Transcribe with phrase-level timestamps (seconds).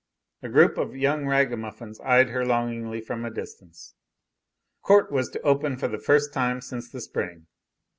[0.41, 3.93] A group of young ragamuffins eyed her longingly from a distance.
[4.81, 7.45] Court was to open for the first time since the spring.